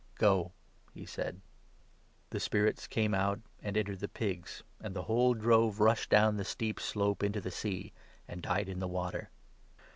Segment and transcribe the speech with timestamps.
[0.15, 0.51] "Go,"
[0.95, 1.35] he said.
[1.35, 1.41] 32
[2.31, 6.43] The spirits came out, and entered the pigs; and the whole drove rushed down the
[6.43, 7.93] steep slope into the Sea,
[8.27, 9.29] and died in the water.